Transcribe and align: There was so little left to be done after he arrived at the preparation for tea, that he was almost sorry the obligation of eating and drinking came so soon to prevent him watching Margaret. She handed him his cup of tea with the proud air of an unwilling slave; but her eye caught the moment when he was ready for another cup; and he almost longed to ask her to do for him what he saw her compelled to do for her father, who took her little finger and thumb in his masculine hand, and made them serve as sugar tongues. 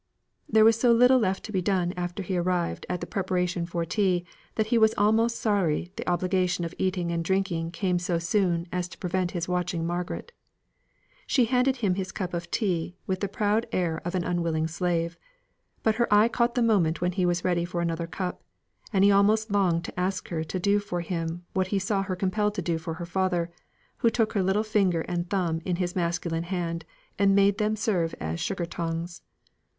There 0.49 0.65
was 0.65 0.79
so 0.79 0.91
little 0.91 1.19
left 1.19 1.43
to 1.43 1.51
be 1.51 1.61
done 1.61 1.93
after 1.95 2.23
he 2.23 2.35
arrived 2.35 2.87
at 2.89 3.01
the 3.01 3.05
preparation 3.05 3.67
for 3.67 3.85
tea, 3.85 4.25
that 4.55 4.65
he 4.73 4.79
was 4.79 4.95
almost 4.97 5.35
sorry 5.39 5.91
the 5.95 6.09
obligation 6.09 6.65
of 6.65 6.73
eating 6.79 7.11
and 7.11 7.23
drinking 7.23 7.69
came 7.69 7.99
so 7.99 8.17
soon 8.17 8.65
to 8.69 8.97
prevent 8.97 9.29
him 9.29 9.43
watching 9.47 9.85
Margaret. 9.85 10.31
She 11.27 11.45
handed 11.45 11.75
him 11.85 11.93
his 11.93 12.11
cup 12.11 12.33
of 12.33 12.49
tea 12.49 12.95
with 13.05 13.19
the 13.19 13.27
proud 13.27 13.67
air 13.71 14.01
of 14.03 14.15
an 14.15 14.23
unwilling 14.23 14.65
slave; 14.67 15.19
but 15.83 15.97
her 16.01 16.11
eye 16.11 16.29
caught 16.29 16.55
the 16.55 16.63
moment 16.63 16.99
when 16.99 17.11
he 17.11 17.27
was 17.27 17.45
ready 17.45 17.63
for 17.63 17.79
another 17.79 18.07
cup; 18.07 18.41
and 18.91 19.03
he 19.03 19.11
almost 19.11 19.51
longed 19.51 19.83
to 19.85 19.99
ask 19.99 20.29
her 20.29 20.43
to 20.43 20.59
do 20.59 20.79
for 20.79 21.01
him 21.01 21.45
what 21.53 21.67
he 21.67 21.77
saw 21.77 22.01
her 22.01 22.15
compelled 22.15 22.55
to 22.55 22.63
do 22.63 22.79
for 22.79 22.95
her 22.95 23.05
father, 23.05 23.51
who 23.97 24.09
took 24.09 24.33
her 24.33 24.41
little 24.41 24.63
finger 24.63 25.01
and 25.01 25.29
thumb 25.29 25.61
in 25.63 25.75
his 25.75 25.95
masculine 25.95 26.41
hand, 26.45 26.85
and 27.19 27.35
made 27.35 27.59
them 27.59 27.75
serve 27.75 28.15
as 28.19 28.39
sugar 28.39 28.65
tongues. 28.65 29.21